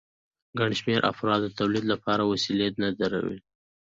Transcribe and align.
ګڼ 0.59 0.69
شمېر 0.79 1.01
افرادو 1.11 1.45
د 1.49 1.53
تولید 1.59 1.85
لپاره 1.93 2.23
وسیلې 2.31 2.67
نه 2.81 2.89
درلودې 2.99 3.39